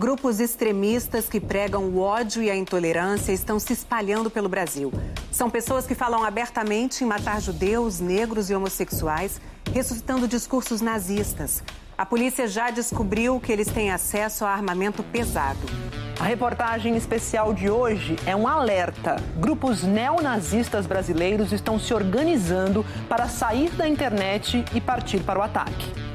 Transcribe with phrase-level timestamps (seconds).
[0.00, 4.90] Grupos extremistas que pregam o ódio e a intolerância estão se espalhando pelo Brasil.
[5.30, 9.38] São pessoas que falam abertamente em matar judeus, negros e homossexuais,
[9.70, 11.62] ressuscitando discursos nazistas.
[11.98, 15.60] A polícia já descobriu que eles têm acesso a armamento pesado.
[16.18, 19.16] A reportagem especial de hoje é um alerta.
[19.36, 26.09] Grupos neonazistas brasileiros estão se organizando para sair da internet e partir para o ataque.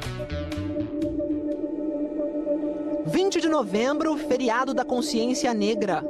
[3.05, 6.03] 20 de novembro, feriado da consciência negra.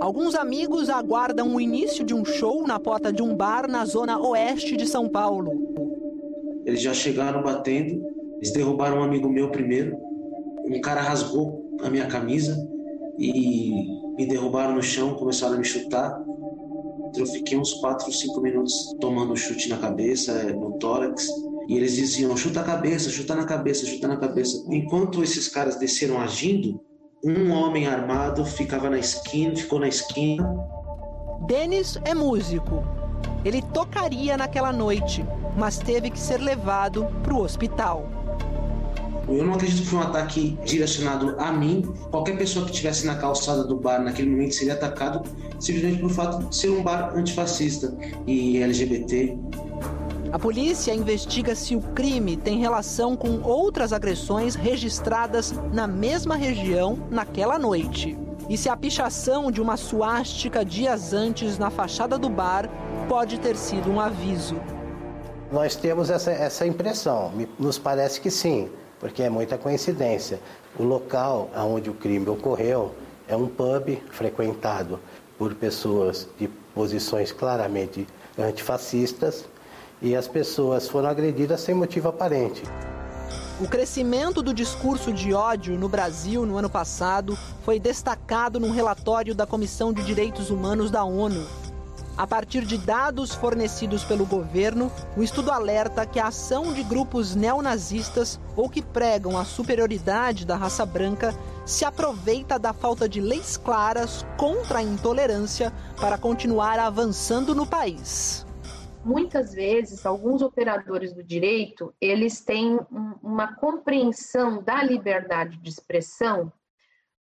[0.00, 4.18] Alguns amigos aguardam o início de um show na porta de um bar na zona
[4.18, 5.52] oeste de São Paulo.
[6.64, 8.02] Eles já chegaram batendo,
[8.36, 9.94] eles derrubaram um amigo meu primeiro.
[10.64, 12.56] Um cara rasgou a minha camisa
[13.18, 13.74] e
[14.16, 16.18] me derrubaram no chão, começaram a me chutar.
[17.14, 21.28] Eu fiquei uns 4, 5 minutos tomando chute na cabeça, no tórax.
[21.70, 24.60] E eles diziam: chuta a cabeça, chuta na cabeça, chuta na cabeça.
[24.68, 26.80] Enquanto esses caras desceram agindo,
[27.24, 30.44] um homem armado ficava na esquina, ficou na esquina.
[31.46, 32.82] Denis é músico.
[33.44, 35.24] Ele tocaria naquela noite,
[35.56, 38.10] mas teve que ser levado para o hospital.
[39.28, 41.82] Eu não acredito que foi um ataque direcionado a mim.
[42.10, 45.22] Qualquer pessoa que estivesse na calçada do bar naquele momento seria atacado
[45.60, 47.96] simplesmente por fato de ser um bar antifascista
[48.26, 49.38] e LGBT.
[50.32, 56.96] A polícia investiga se o crime tem relação com outras agressões registradas na mesma região
[57.10, 58.16] naquela noite.
[58.48, 62.70] E se a pichação de uma suástica dias antes na fachada do bar
[63.08, 64.54] pode ter sido um aviso.
[65.50, 68.70] Nós temos essa, essa impressão, nos parece que sim
[69.00, 70.38] porque é muita coincidência.
[70.78, 72.94] O local onde o crime ocorreu
[73.26, 75.00] é um pub frequentado
[75.36, 78.06] por pessoas de posições claramente
[78.38, 79.44] antifascistas
[80.02, 82.62] e as pessoas foram agredidas sem motivo aparente.
[83.60, 89.34] O crescimento do discurso de ódio no Brasil no ano passado foi destacado num relatório
[89.34, 91.46] da Comissão de Direitos Humanos da ONU,
[92.20, 97.34] a partir de dados fornecidos pelo governo, o estudo alerta que a ação de grupos
[97.34, 101.34] neonazistas ou que pregam a superioridade da raça branca
[101.64, 108.44] se aproveita da falta de leis claras contra a intolerância para continuar avançando no país.
[109.04, 112.78] Muitas vezes, alguns operadores do direito, eles têm
[113.22, 116.52] uma compreensão da liberdade de expressão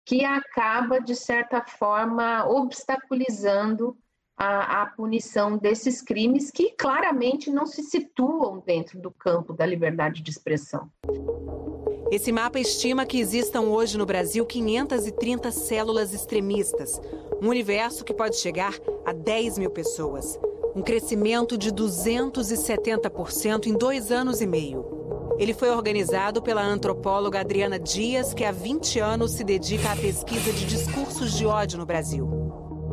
[0.03, 3.95] que acaba, de certa forma, obstaculizando
[4.35, 10.23] a, a, punição desses crimes que claramente não se situam dentro do campo da liberdade
[10.23, 10.89] de expressão.
[12.09, 16.99] Esse mapa estima que existam hoje no Brasil 530 células extremistas,
[17.41, 18.73] um universo que pode chegar
[19.05, 20.39] a 10 mil pessoas.
[20.75, 24.85] Um crescimento de 270% em dois anos e meio.
[25.37, 30.51] Ele foi organizado pela antropóloga Adriana Dias, que há 20 anos se dedica à pesquisa
[30.53, 32.41] de discursos de ódio no Brasil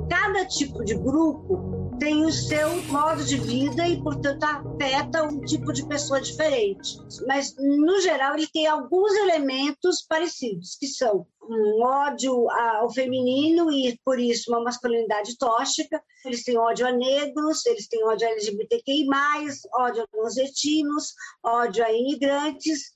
[0.09, 5.73] cada tipo de grupo tem o seu modo de vida e, portanto, afeta um tipo
[5.73, 6.97] de pessoa diferente.
[7.27, 13.99] Mas, no geral, ele tem alguns elementos parecidos, que são um ódio ao feminino e,
[14.05, 16.03] por isso, uma masculinidade tóxica.
[16.25, 19.07] Eles têm ódio a negros, eles têm ódio a LGBTQI+,
[19.75, 22.93] ódio a nordestinos, ódio a imigrantes,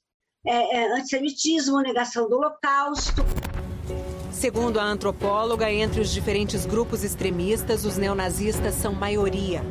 [0.46, 3.22] é, é, antissemitismo, negação do holocausto.
[4.32, 9.62] Segundo a antropóloga, entre os diferentes grupos extremistas, os neonazistas são maioria.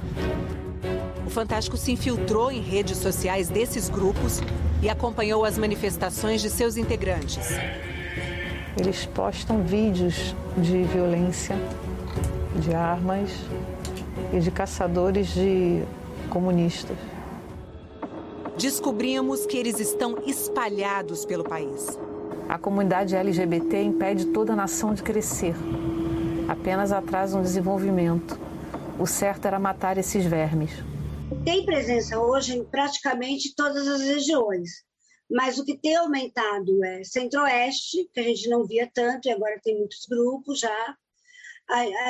[1.25, 4.39] O Fantástico se infiltrou em redes sociais desses grupos
[4.81, 7.49] e acompanhou as manifestações de seus integrantes.
[8.77, 11.57] Eles postam vídeos de violência,
[12.55, 13.31] de armas
[14.31, 15.83] e de caçadores de
[16.29, 16.97] comunistas.
[18.57, 21.97] Descobrimos que eles estão espalhados pelo país.
[22.49, 25.55] A comunidade LGBT impede toda a nação de crescer,
[26.47, 28.39] apenas atrasa um desenvolvimento.
[28.99, 30.71] O certo era matar esses vermes.
[31.45, 34.69] Tem presença hoje em praticamente todas as regiões,
[35.29, 39.59] mas o que tem aumentado é Centro-Oeste, que a gente não via tanto e agora
[39.63, 40.95] tem muitos grupos já.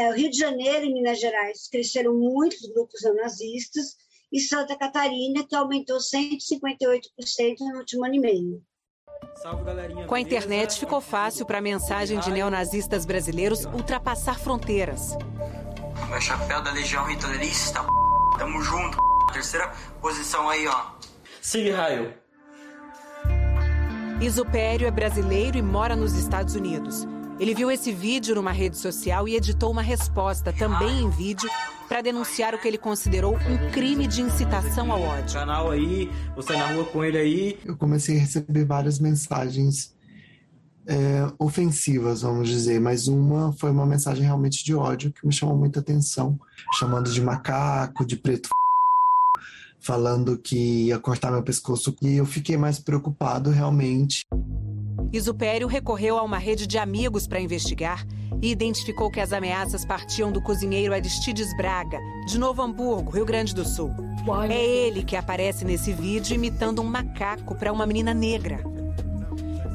[0.09, 3.95] O Rio de Janeiro e Minas Gerais cresceram muitos grupos nazistas
[4.33, 8.63] e Santa Catarina, que aumentou 158% no último ano e meio.
[10.07, 15.17] Com a internet ficou fácil para a mensagem de neonazistas brasileiros ultrapassar fronteiras.
[16.15, 17.81] O chapéu da Legião Hitlerista,
[18.37, 18.97] tamo junto.
[19.33, 19.71] Terceira
[20.01, 20.85] posição aí, ó.
[21.41, 22.13] Sigue raio.
[24.21, 27.07] Isupério é brasileiro e mora nos Estados Unidos.
[27.41, 31.49] Ele viu esse vídeo numa rede social e editou uma resposta, também em vídeo,
[31.87, 35.39] para denunciar o que ele considerou um crime de incitação ao ódio.
[35.39, 37.59] Canal aí, você na rua com ele aí.
[37.65, 39.91] Eu comecei a receber várias mensagens
[40.85, 45.57] é, ofensivas, vamos dizer, mas uma foi uma mensagem realmente de ódio que me chamou
[45.57, 46.39] muita atenção,
[46.77, 48.49] chamando de macaco, de preto
[49.79, 54.27] falando que ia cortar meu pescoço e eu fiquei mais preocupado realmente.
[55.13, 58.05] Isupério recorreu a uma rede de amigos para investigar
[58.41, 63.53] e identificou que as ameaças partiam do cozinheiro Aristides Braga, de Novo Hamburgo, Rio Grande
[63.53, 63.91] do Sul.
[64.49, 68.63] É ele que aparece nesse vídeo imitando um macaco para uma menina negra.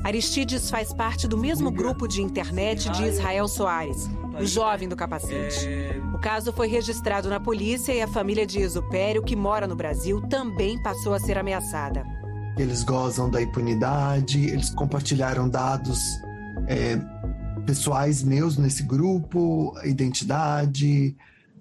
[0.02, 4.08] Aristides faz parte do mesmo grupo de internet de Israel Soares,
[4.40, 5.68] o jovem do capacete.
[6.14, 10.22] O caso foi registrado na polícia e a família de Isupério, que mora no Brasil,
[10.22, 12.15] também passou a ser ameaçada.
[12.56, 16.00] Eles gozam da impunidade, eles compartilharam dados
[16.66, 16.98] é,
[17.66, 21.14] pessoais meus nesse grupo, identidade,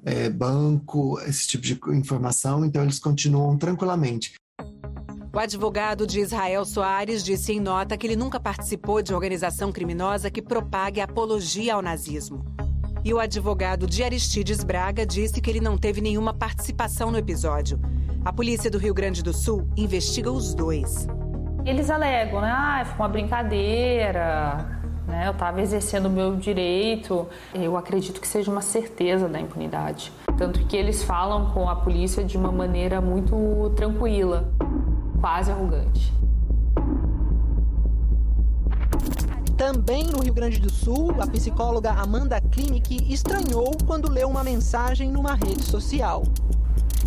[0.06, 4.36] é, banco, esse tipo de informação, então eles continuam tranquilamente.
[5.33, 10.31] O advogado de Israel Soares disse em nota que ele nunca participou de organização criminosa
[10.31, 12.45] que propague apologia ao nazismo.
[13.03, 17.77] E o advogado de Aristides Braga disse que ele não teve nenhuma participação no episódio.
[18.25, 21.07] A polícia do Rio Grande do Sul investiga os dois.
[21.63, 22.50] Eles alegam, né?
[22.51, 25.27] Ah, foi uma brincadeira, né?
[25.27, 27.27] Eu estava exercendo o meu direito.
[27.54, 30.12] Eu acredito que seja uma certeza da impunidade.
[30.39, 34.51] Tanto que eles falam com a polícia de uma maneira muito tranquila
[35.21, 36.12] quase arrogante.
[39.56, 45.12] Também no Rio Grande do Sul, a psicóloga Amanda Klinik estranhou quando leu uma mensagem
[45.12, 46.24] numa rede social.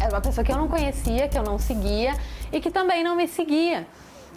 [0.01, 2.17] Era uma pessoa que eu não conhecia, que eu não seguia
[2.53, 3.87] e que também não me seguia.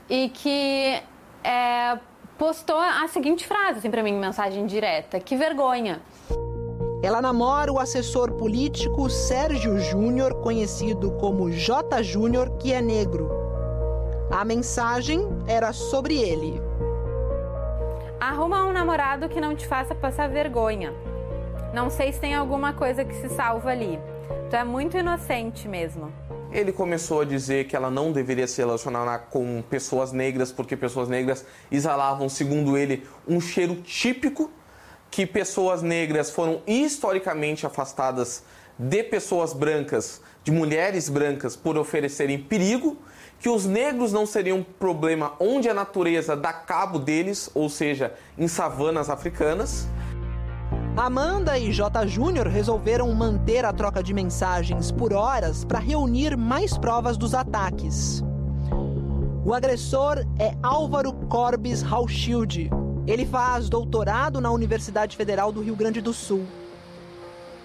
[0.09, 1.01] E que
[1.43, 1.97] é,
[2.37, 6.01] postou a seguinte frase assim, para mim, mensagem direta: Que vergonha.
[7.03, 12.03] Ela namora o assessor político Sérgio Júnior, conhecido como J.
[12.03, 13.29] Júnior, que é negro.
[14.31, 16.61] A mensagem era sobre ele.
[18.19, 20.93] Arruma um namorado que não te faça passar vergonha.
[21.73, 23.99] Não sei se tem alguma coisa que se salva ali.
[24.49, 26.11] Tu é muito inocente mesmo.
[26.51, 31.07] Ele começou a dizer que ela não deveria se relacionar com pessoas negras porque pessoas
[31.07, 34.51] negras exalavam, segundo ele, um cheiro típico
[35.09, 38.43] que pessoas negras foram historicamente afastadas
[38.77, 42.97] de pessoas brancas, de mulheres brancas, por oferecerem perigo
[43.39, 48.13] que os negros não seriam um problema onde a natureza dá cabo deles, ou seja,
[48.37, 49.87] em savanas africanas.
[50.95, 52.05] Amanda e J.
[52.05, 58.21] Júnior resolveram manter a troca de mensagens por horas para reunir mais provas dos ataques.
[59.45, 62.69] O agressor é Álvaro Corbis Hauschild.
[63.07, 66.45] Ele faz doutorado na Universidade Federal do Rio Grande do Sul.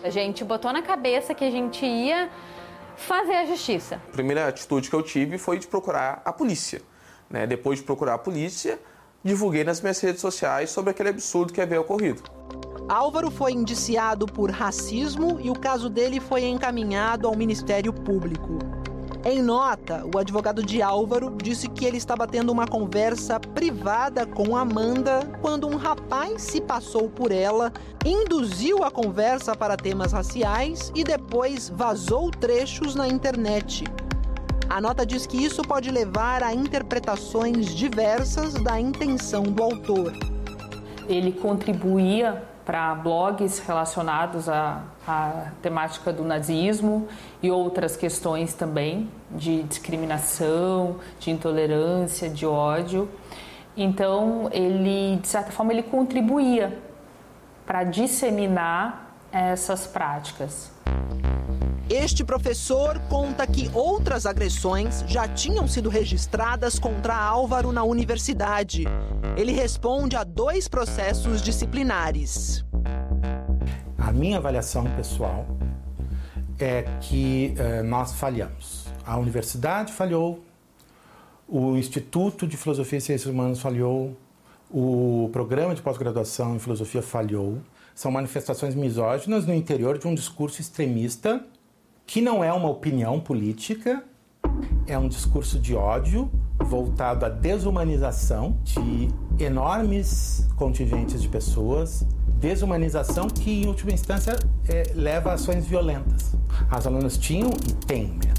[0.05, 2.31] A gente botou na cabeça que a gente ia
[2.97, 3.97] fazer a justiça.
[4.09, 6.81] A primeira atitude que eu tive foi de procurar a polícia.
[7.29, 7.45] Né?
[7.45, 8.79] Depois de procurar a polícia,
[9.25, 12.23] divulguei nas minhas redes sociais sobre aquele absurdo que havia ocorrido.
[12.89, 18.61] Álvaro foi indiciado por racismo e o caso dele foi encaminhado ao Ministério Público.
[19.25, 24.57] Em nota, o advogado de Álvaro disse que ele estava tendo uma conversa privada com
[24.57, 27.73] Amanda quando um rapaz se passou por ela,
[28.05, 33.83] induziu a conversa para temas raciais e depois vazou trechos na internet.
[34.69, 40.36] A nota diz que isso pode levar a interpretações diversas da intenção do autor.
[41.09, 47.07] Ele contribuía para blogs relacionados à, à, temática do nazismo
[47.41, 53.09] e outras questões também de discriminação, de intolerância, de ódio.
[53.77, 56.77] Então, ele, de certa forma, ele contribuía
[57.65, 60.73] para disseminar essas práticas.
[61.99, 68.85] Este professor conta que outras agressões já tinham sido registradas contra Álvaro na universidade.
[69.35, 72.63] Ele responde a dois processos disciplinares.
[73.97, 75.47] A minha avaliação pessoal
[76.59, 78.85] é que eh, nós falhamos.
[79.07, 80.45] A universidade falhou,
[81.49, 84.15] o Instituto de Filosofia e Ciências Humanas falhou,
[84.71, 87.59] o programa de pós-graduação em filosofia falhou.
[87.95, 91.43] São manifestações misóginas no interior de um discurso extremista
[92.07, 94.03] que não é uma opinião política,
[94.87, 99.09] é um discurso de ódio voltado à desumanização de
[99.39, 102.07] enormes contingentes de pessoas,
[102.39, 106.33] desumanização que, em última instância, é, leva a ações violentas.
[106.71, 108.37] As alunas tinham e têm medo.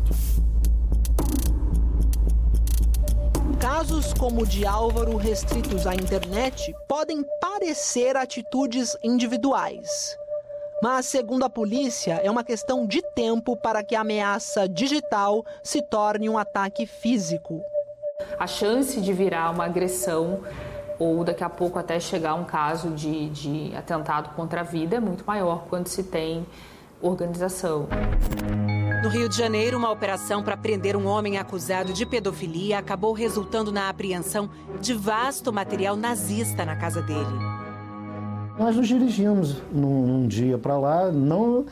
[3.60, 10.18] Casos como o de Álvaro restritos à internet podem parecer atitudes individuais.
[10.82, 15.82] Mas, segundo a polícia, é uma questão de tempo para que a ameaça digital se
[15.82, 17.62] torne um ataque físico.
[18.40, 20.42] A chance de virar uma agressão
[21.00, 25.00] ou daqui a pouco até chegar um caso de, de atentado contra a vida é
[25.00, 26.46] muito maior quando se tem
[27.02, 27.88] organização.
[29.04, 33.72] No Rio de Janeiro, uma operação para prender um homem acusado de pedofilia acabou resultando
[33.72, 34.50] na apreensão
[34.82, 37.67] de vasto material nazista na casa dele.
[38.58, 41.66] Nós nos dirigimos num, num dia para lá, não,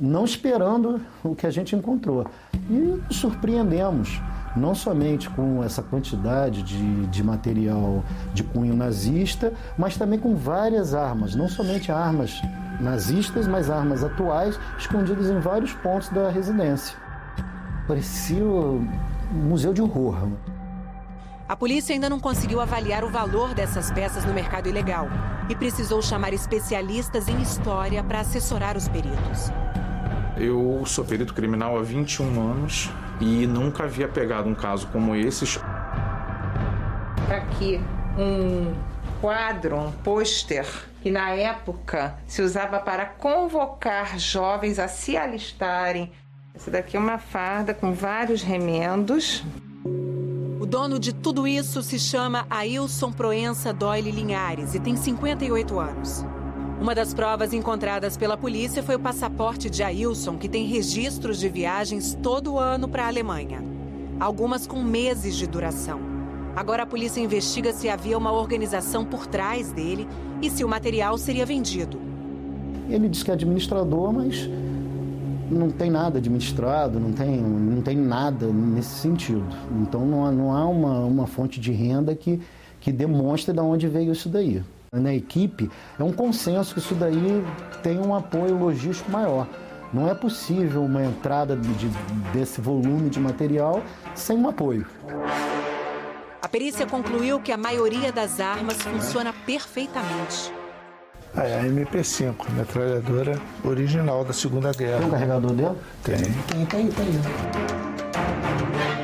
[0.00, 2.26] não esperando o que a gente encontrou.
[2.70, 4.18] E surpreendemos,
[4.56, 10.94] não somente com essa quantidade de, de material de cunho nazista, mas também com várias
[10.94, 12.40] armas, não somente armas
[12.80, 16.96] nazistas, mas armas atuais escondidas em vários pontos da residência.
[17.86, 18.88] Parecia um
[19.32, 20.16] museu de horror.
[21.48, 25.08] A polícia ainda não conseguiu avaliar o valor dessas peças no mercado ilegal
[25.48, 29.50] e precisou chamar especialistas em história para assessorar os peritos.
[30.36, 35.58] Eu sou perito criminal há 21 anos e nunca havia pegado um caso como esse.
[37.28, 37.80] Tá aqui
[38.18, 38.74] um
[39.20, 40.66] quadro, um pôster,
[41.02, 46.12] que na época se usava para convocar jovens a se alistarem.
[46.54, 49.44] Essa daqui é uma farda com vários remendos.
[50.72, 56.24] Dono de tudo isso se chama Ailson Proença Doyle Linhares e tem 58 anos.
[56.80, 61.46] Uma das provas encontradas pela polícia foi o passaporte de Ailson, que tem registros de
[61.50, 63.62] viagens todo ano para a Alemanha.
[64.18, 66.00] Algumas com meses de duração.
[66.56, 70.08] Agora a polícia investiga se havia uma organização por trás dele
[70.40, 72.00] e se o material seria vendido.
[72.88, 74.48] Ele diz que é administrador, mas
[75.52, 79.44] não tem nada administrado, não tem, não tem nada nesse sentido.
[79.80, 82.40] Então não há, não há uma, uma fonte de renda que,
[82.80, 84.62] que demonstre de onde veio isso daí.
[84.92, 87.42] Na equipe, é um consenso que isso daí
[87.82, 89.48] tem um apoio logístico maior.
[89.92, 91.88] Não é possível uma entrada de,
[92.32, 93.82] desse volume de material
[94.14, 94.86] sem um apoio.
[96.40, 100.61] A perícia concluiu que a maioria das armas funciona perfeitamente.
[101.34, 104.98] Ah, é a MP5, metralhadora original da Segunda Guerra.
[104.98, 105.76] Tem um carregador dela?
[106.04, 106.16] Tem.
[106.18, 107.06] Tem, tem, tem.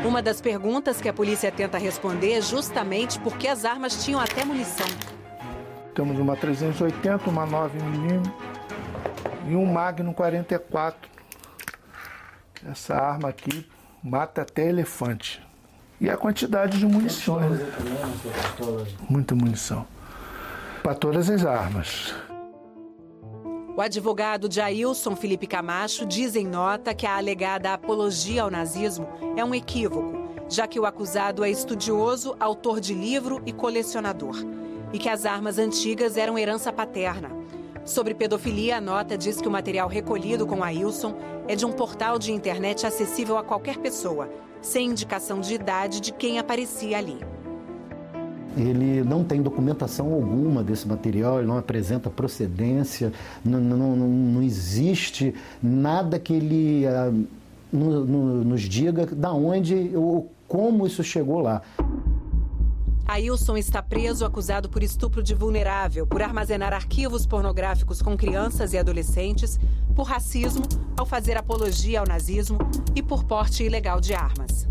[0.07, 4.21] Uma das perguntas que a polícia tenta responder é justamente por que as armas tinham
[4.21, 4.87] até munição.
[5.95, 8.31] Temos uma 380, uma 9mm
[9.49, 11.11] e um Magnum 44.
[12.71, 13.67] Essa arma aqui
[14.03, 15.43] mata até elefante.
[15.99, 17.59] E a quantidade de munições.
[19.09, 19.87] Muita munição.
[20.83, 22.15] Para todas as armas.
[23.77, 29.07] O advogado de Ailson Felipe Camacho diz em nota que a alegada apologia ao nazismo
[29.37, 34.37] é um equívoco, já que o acusado é estudioso, autor de livro e colecionador,
[34.93, 37.31] e que as armas antigas eram herança paterna.
[37.85, 41.15] Sobre pedofilia, a nota diz que o material recolhido com Ailson
[41.47, 44.29] é de um portal de internet acessível a qualquer pessoa
[44.61, 47.19] sem indicação de idade de quem aparecia ali.
[48.57, 53.13] Ele não tem documentação alguma desse material, ele não apresenta procedência,
[53.45, 57.27] não, não, não, existe nada que ele uh,
[57.73, 61.63] no, no, nos diga da onde ou como isso chegou lá.
[63.07, 68.79] Ailson está preso acusado por estupro de vulnerável, por armazenar arquivos pornográficos com crianças e
[68.79, 69.59] adolescentes,
[69.97, 70.63] por racismo,
[70.95, 72.59] ao fazer apologia ao nazismo
[72.95, 74.69] e por porte ilegal de armas.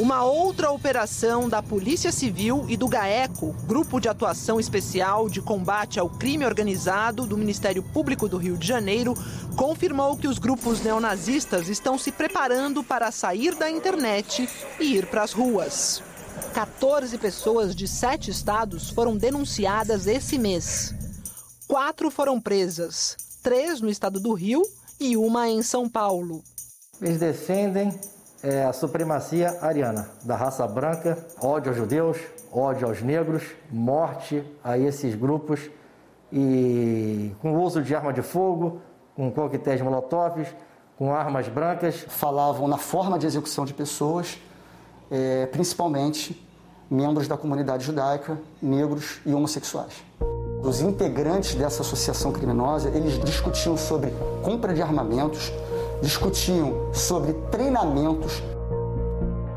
[0.00, 6.00] Uma outra operação da Polícia Civil e do GAECO, Grupo de Atuação Especial de Combate
[6.00, 9.12] ao Crime Organizado do Ministério Público do Rio de Janeiro,
[9.58, 14.48] confirmou que os grupos neonazistas estão se preparando para sair da internet
[14.80, 16.02] e ir para as ruas.
[16.54, 20.94] 14 pessoas de sete estados foram denunciadas esse mês.
[21.68, 24.62] Quatro foram presas, três no estado do Rio
[24.98, 26.42] e uma em São Paulo.
[27.02, 27.92] Eles defendem
[28.42, 32.18] é a supremacia ariana, da raça branca, ódio aos judeus,
[32.52, 35.70] ódio aos negros, morte a esses grupos
[36.32, 38.80] e com o uso de arma de fogo,
[39.14, 40.48] com coquetéis molotovs,
[40.96, 42.04] com armas brancas.
[42.08, 44.38] Falavam na forma de execução de pessoas,
[45.10, 46.48] é, principalmente
[46.90, 50.02] membros da comunidade judaica, negros e homossexuais.
[50.62, 55.52] Os integrantes dessa associação criminosa, eles discutiam sobre compra de armamentos,
[56.00, 58.42] discutiam sobre treinamentos.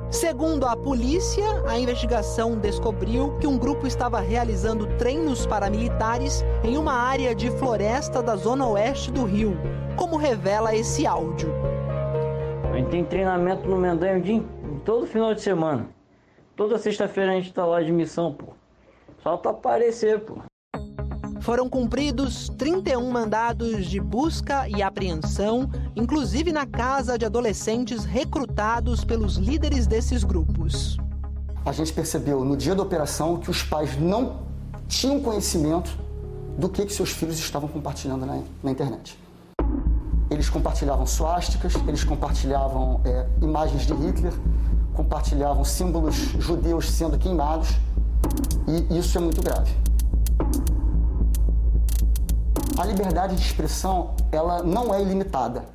[0.09, 6.93] Segundo a polícia, a investigação descobriu que um grupo estava realizando treinos paramilitares em uma
[6.93, 9.57] área de floresta da zona oeste do Rio,
[9.95, 11.51] como revela esse áudio.
[12.71, 14.43] A gente tem treinamento no Mendanha dia,
[14.85, 15.89] todo final de semana.
[16.55, 18.53] Toda sexta-feira a gente está lá de missão, pô.
[19.23, 20.37] Só para aparecer, pô.
[21.43, 29.35] Foram cumpridos 31 mandados de busca e apreensão, inclusive na casa de adolescentes recrutados pelos
[29.35, 30.95] líderes desses grupos.
[31.65, 34.39] A gente percebeu no dia da operação que os pais não
[34.87, 35.91] tinham conhecimento
[36.57, 39.19] do que, que seus filhos estavam compartilhando na, na internet.
[40.31, 44.31] Eles compartilhavam suásticas, eles compartilhavam é, imagens de Hitler,
[44.93, 47.67] compartilhavam símbolos judeus sendo queimados,
[48.65, 49.83] e isso é muito grave.
[52.75, 55.65] A liberdade de expressão, ela não é ilimitada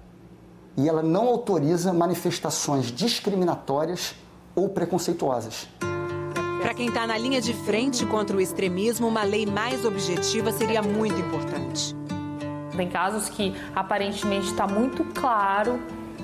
[0.76, 4.16] e ela não autoriza manifestações discriminatórias
[4.54, 5.68] ou preconceituosas.
[6.60, 10.82] Para quem está na linha de frente contra o extremismo, uma lei mais objetiva seria
[10.82, 11.94] muito importante.
[12.76, 15.80] Tem casos que aparentemente está muito claro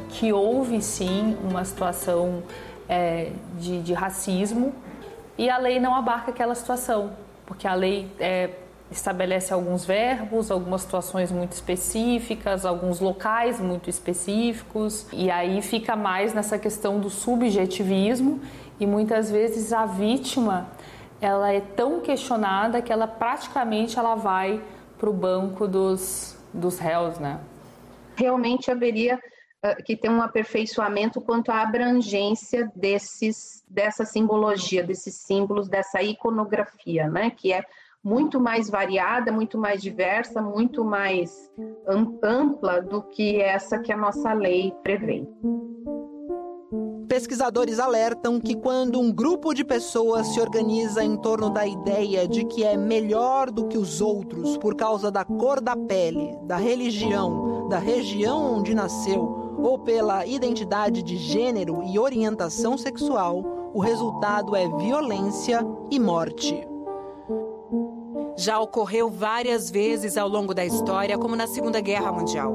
[0.09, 2.43] que houve sim uma situação
[2.89, 4.75] é, de, de, racismo
[5.39, 7.13] e a lei não abarca aquela situação,
[7.47, 8.51] porque a lei é,
[8.91, 16.35] estabelece alguns verbos, algumas situações muito específicas, alguns locais muito específicos, e aí fica mais
[16.35, 18.41] nessa questão do subjetivismo
[18.79, 20.69] e muitas vezes a vítima
[21.21, 24.63] ela é tão questionada que ela praticamente ela vai
[24.99, 27.41] para o banco dos, dos réus, né?
[28.17, 35.69] Realmente haveria uh, que ter um aperfeiçoamento quanto à abrangência desses, dessa simbologia, desses símbolos,
[35.69, 37.31] dessa iconografia, né?
[37.31, 37.65] Que é
[38.05, 41.51] muito mais variada, muito mais diversa, muito mais
[42.23, 45.27] ampla do que essa que a nossa lei prevê.
[47.09, 52.45] Pesquisadores alertam que quando um grupo de pessoas se organiza em torno da ideia de
[52.45, 57.69] que é melhor do que os outros por causa da cor da pele, da religião,
[57.69, 64.69] da região onde nasceu ou pela identidade de gênero e orientação sexual, o resultado é
[64.69, 66.67] violência e morte
[68.37, 72.53] já ocorreu várias vezes ao longo da história, como na Segunda Guerra Mundial.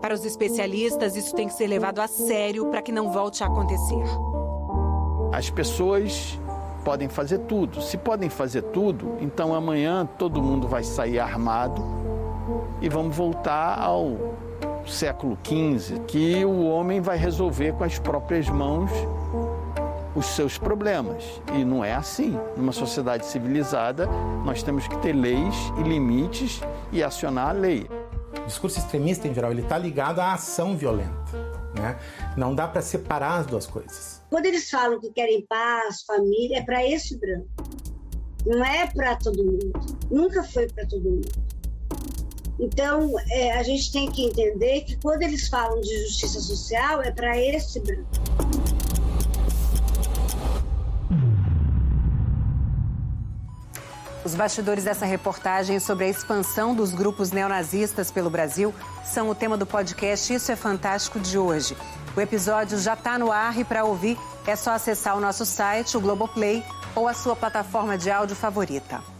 [0.00, 3.46] Para os especialistas, isso tem que ser levado a sério para que não volte a
[3.46, 4.04] acontecer.
[5.32, 6.38] As pessoas
[6.84, 7.80] podem fazer tudo.
[7.80, 11.82] Se podem fazer tudo, então amanhã todo mundo vai sair armado
[12.80, 14.34] e vamos voltar ao
[14.86, 18.90] século XV, que o homem vai resolver com as próprias mãos
[20.14, 21.24] os seus problemas.
[21.54, 22.38] E não é assim.
[22.56, 24.06] Numa sociedade civilizada,
[24.44, 26.60] nós temos que ter leis e limites
[26.92, 27.86] e acionar a lei.
[28.42, 31.14] O discurso extremista, em geral, ele está ligado à ação violenta.
[31.74, 31.98] Né?
[32.36, 34.22] Não dá para separar as duas coisas.
[34.30, 37.48] Quando eles falam que querem paz, família, é para esse branco.
[38.46, 39.72] Não é para todo mundo.
[40.10, 41.28] Nunca foi para todo mundo.
[42.58, 47.10] Então, é, a gente tem que entender que quando eles falam de justiça social, é
[47.10, 48.06] para esse branco.
[54.24, 59.54] Os bastidores dessa reportagem sobre a expansão dos grupos neonazistas pelo Brasil são o tema
[59.54, 61.76] do podcast Isso é Fantástico de hoje.
[62.16, 65.96] O episódio já está no ar e para ouvir é só acessar o nosso site,
[65.96, 69.13] o Globoplay, ou a sua plataforma de áudio favorita.